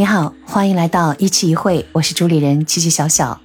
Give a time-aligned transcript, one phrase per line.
[0.00, 3.38] 你好，欢迎来到一期一会，我是主理人七七小小。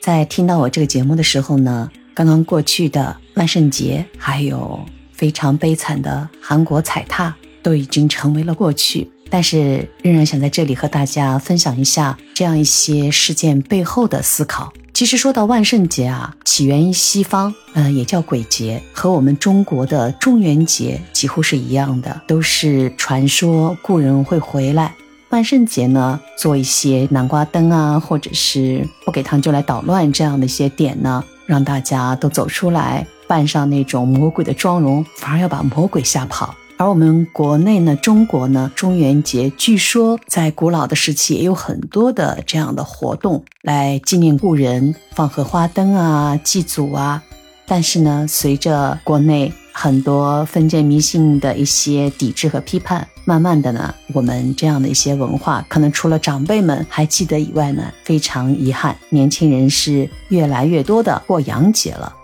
[0.00, 9.08] 在听到我这个节目的时候呢，刚刚过去的万圣节，还有非常悲惨的韩国踩踏，都已经成为了过去。
[9.30, 14.72] 但是，仍然想在这里和大家分享一下这样一些事件背后的思考。
[14.92, 24.92] 其实说到万圣节啊，起源于西方，嗯，也叫鬼节，和我们中国的中元节几乎是一样的，都是传说故人会回来。
[25.30, 36.54] 万圣节呢，做一些南瓜灯啊，或者是不给糖就来捣乱这样的一些点呢，让大家都走出来，扮上那种魔鬼的妆容，反而要把魔鬼吓跑。
[36.78, 47.22] 而我们国内呢，中国呢，中元节据说在古老的时期也有很多的这样的活动来纪念故人，放荷花灯啊，祭祖啊。
[47.66, 62.14] 但是呢，随着国内很多封建迷信的一些抵制和批判，慢慢的呢，我们这样的一些文化，可能除了长辈们还记得以外呢，非常遗憾，年轻人是越来越多的过洋节了。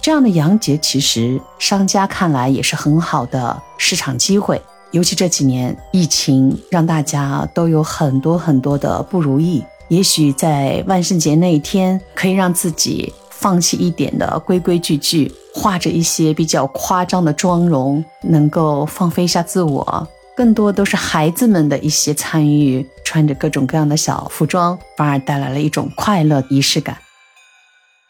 [0.00, 4.62] 这样的洋节，其实商家看来也是很好的市场机会。
[4.92, 9.64] 尤其这几年疫情，让大家都有很多很多的不如意。
[9.88, 13.12] 也许在万圣节那一天，可以让自己
[13.44, 20.08] 放弃一点的规规矩矩，画着一些比较夸张的妆容，能够放飞一下自我。
[20.34, 26.96] 更多都是孩子们的一些参与，穿着各种各样的小服装，反而带来了一种快乐仪式感。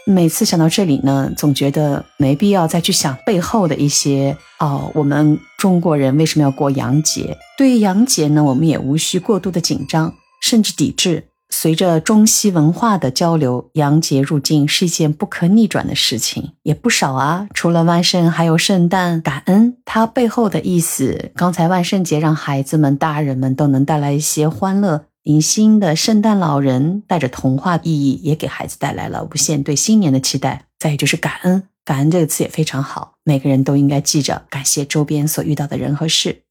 [0.07, 4.89] 每次想到这里呢，总觉得没必要再去想背后的一些哦。
[4.95, 7.37] 我们中国人为什么要过洋节？
[7.59, 11.25] 对于洋节呢，我们也无需过度的紧张，甚至抵制。
[11.65, 17.47] 随着中西文化的交流，洋节入境是一件不可逆转的事情，也不少啊。
[17.55, 21.33] 除了万圣，还有圣诞、感恩，它背后的意思。
[21.35, 25.07] 刚才万圣节让孩子们、大人们都能带来一些欢乐。
[25.23, 30.67] 迎新的圣诞老人带着童话意义，也给孩子带来了无限对新年的期待。
[30.79, 36.43] 再也就是感恩，感恩这个词也非常好，每个人都应该记着感谢周边所遇到的人和事。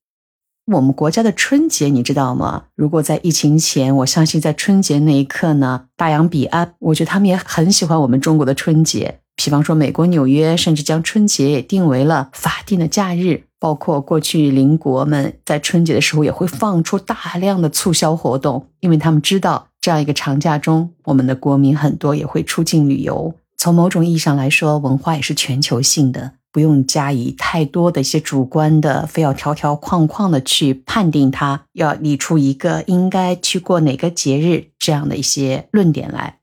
[0.66, 2.64] 我们国家的春节你知道吗？
[2.76, 9.20] 如果在疫情前，我相信在春节那一刻呢，大洋彼岸，我觉得他们也很喜欢我们中国的春节。
[9.36, 13.44] 比方说，美国纽约甚至将春节也定为了法定的假日。
[13.60, 23.34] 包括过去邻国们在春节的时候也会放出大量的促销活动，因为他们知道这样一个长假中，我们的国民很多也会出境旅游。
[23.56, 36.38] 从某种意义上来说，文化也是全球性的，不用加以太多的一些主观的，非要条条框框的去判定它，要理出一个应该去过哪个节日这样的一些论点来。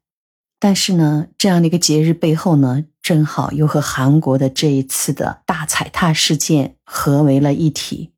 [0.59, 8.11] 但是呢，这样的一个节日背后呢，正好又和韩国的这一次的大踩踏事件合为了一体。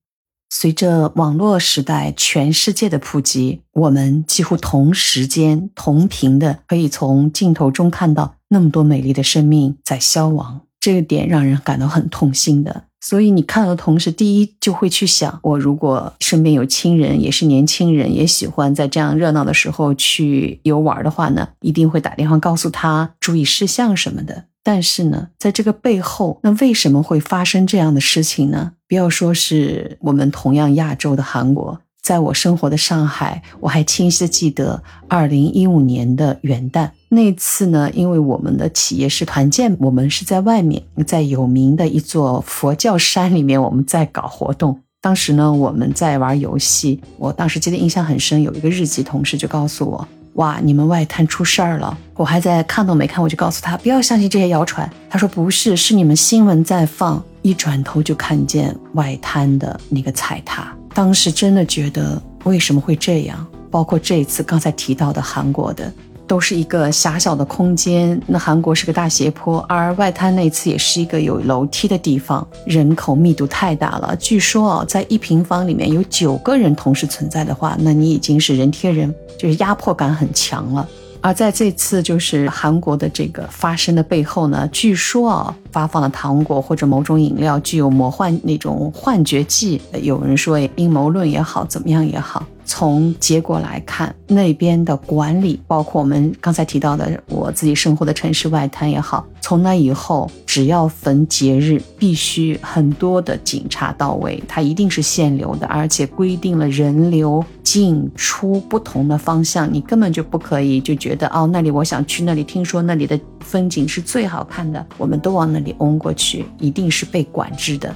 [0.55, 12.85] 随着网络时代全世界的普及，我们几乎同时间同频的可以从镜头中看到那么多美丽的生命在消亡，这个点让人感到很痛心的。
[13.01, 24.45] 所以你看到的同时，第一就会去想：我如果身边有亲人，也是年轻人，也喜欢在这样热闹的时候去游玩的话呢，一定会打电话告诉他注意事项什么的。
[24.65, 28.73] 但是呢，在这个背后，那为什么会发生这样的事情呢？
[28.89, 31.81] 不要说是我们同样亚洲的韩国。
[32.03, 44.81] 在我生活的上海，我还清晰的记得二零一五年的元旦那次呢，因为我们的企业是团建，我们是在外面，在有名的一座佛教山里面，我们在搞活动。
[45.01, 54.91] 当时呢，我们在玩游戏，我当时记得印象很深，有一个日籍同事就告诉我：“哇，你们外滩出事儿了！”我还在看都没看，我就告诉他不要相信这些谣传。
[55.09, 60.73] 他说：“不是，是你们新闻在放。”一转头就看见外滩的那个踩踏。
[60.95, 63.47] 当时真的觉得为什么会这样？
[63.71, 65.91] 包括这一次刚才提到的韩国的，
[66.27, 68.21] 都是一个狭小的空间。
[68.27, 74.15] 那韩国是个大斜坡，而外滩那次也是一个有楼梯的地方，人口密度太大了。
[74.17, 80.87] 据说啊，在一平方里面有九个人同时存在的话，那你已经是人贴人，就是压迫感很强了。
[81.23, 92.47] 而在这次就是韩国的这个发生的背后呢，据说啊，发放的糖果或者某种饮料具有魔幻那种幻觉剂，有人说阴谋论也好，怎么样也好。
[92.65, 117.95] 从结果来看，那边的管理，包括我们刚才提到的我自己生活的城市外滩也好，从那以后，只要逢节日，必须很多的警察到位，它一定是限流的，而且规定了人流进出不同的方向，你根本就不可以就觉得哦，那里我想去那里，听说那里的风景是最好看的，我们都往那里嗡过去，一定是被管制的。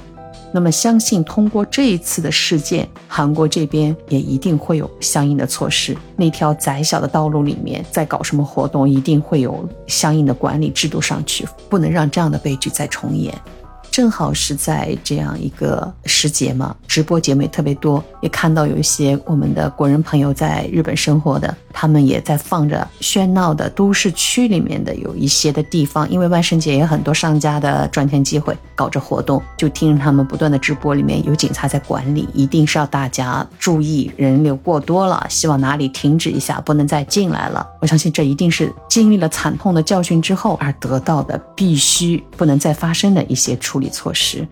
[0.53, 5.95] 那么相信通过这一次的事件，韩国这边也一定会有相应的措施。
[6.15, 13.33] 那条窄小的道路里面在搞什么活动，一定会有相应的管理制度上去，不能让这样的悲剧再重演。
[13.97, 37.65] 正好是在这样一个时节嘛，直播节目也特别多，也看到有一些我们的国人朋友在日本生活的，他们也在放着喧闹的都市区里面的有一些的地方，因为万圣节也很多商家的赚钱机会，搞着活动，就听着他们不断的直播，里面有警察在管理，一定是要大家注意人流过多了，希望哪里停止一下，不能再进来了。
[37.87, 43.87] 相信这一定是经历了惨痛的教训之后而得到的，必须不能再发生的一些处理。
[43.89, 44.45] 措施，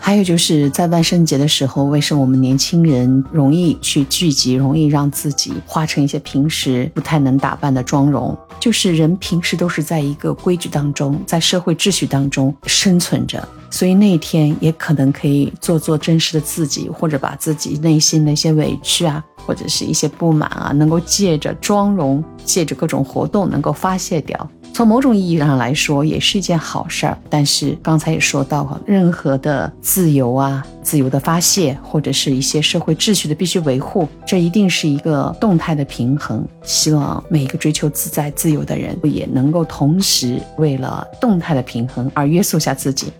[0.00, 8.36] 还有就是在万圣节的时候，为什么我们年轻人容易去聚集，容易让自己化成一些平时不太能打扮的妆容？
[8.58, 24.50] 就是人平时都是在一个规矩当中，在社会秩序当中生存着，所以那一天也可能可以做做真实的自己，或者把自己内心的一些委屈啊，或者是一些不满啊，能够借着妆容，借着各种活动能够发泄掉。
[24.74, 27.18] 从某种意义上来说，也是一件好事儿。
[27.28, 36.42] 但是刚才也说到哈，任何的自由啊、自由的发泄，或者是一些社会秩序的必须维护，这一定是一个动态的平衡。
[36.62, 43.12] 希望每一个追求自在、自由的人，也能够同时为了动态的平衡而约束下自己。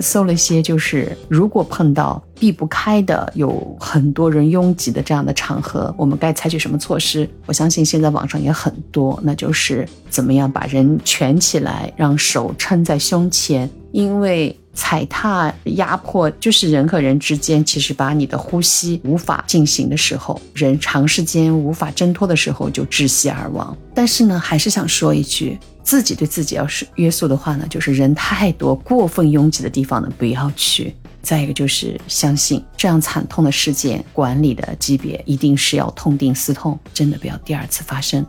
[0.00, 7.28] 搜了一些，就是如果碰到避不开的有很多人拥挤的这样的场合，我们该采取什么措施？
[7.46, 23.76] 我相信现在网上也很多，那就是怎么样把人蜷起来，让手撑在胸前，因为踩踏压迫就是人和人之间，其实把你的呼吸无法进行的时候，人长时间无法挣脱的时候就窒息而亡。
[23.94, 25.58] 但是呢，还是想说一句。
[25.89, 30.95] 自己对自己要是约束的话呢，就是人太多、过分拥挤的地方呢不要去。
[31.21, 38.25] 再一个就是相信这样惨痛的事件，管理的级别一定是要痛定思痛，真的不要第二次发生。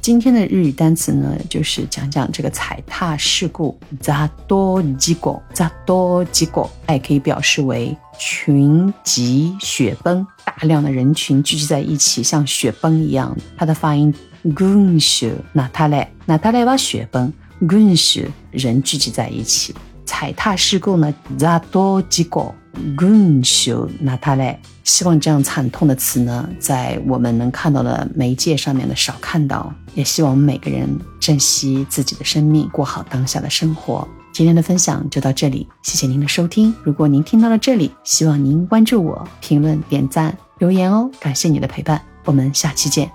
[0.00, 3.78] 今天的日语单词呢，就是讲讲这个踩踏事故。
[4.00, 13.36] ザ多ジゴ，ザ多ジゴ，也可以表示为群集、雪崩，大量的人群聚集在一起，像雪崩一样。
[13.56, 14.12] 它的发音。
[14.55, 19.73] 群衆那他嘞，那他嘞把雪崩，群衆人聚集在一起，
[20.05, 21.13] 踩踏事故呢？
[21.37, 22.53] 咋多几个
[22.97, 24.59] 群衆那他嘞？
[24.83, 30.87] 希望这样惨痛的词呢，在我们能看到的媒介上面呢少看到，也希望我们每个人
[31.19, 34.07] 珍惜自己的生命，过好当下的生活。
[34.31, 36.73] 今天的分享就到这里，谢谢您的收听。
[36.83, 43.11] 如果您听到了这里，希望您关注我、评论、点赞、留言哦，感谢你的陪伴，我们下期见。